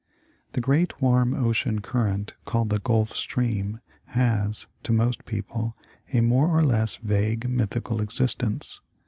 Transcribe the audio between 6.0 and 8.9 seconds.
a more or less vague, mythical existence.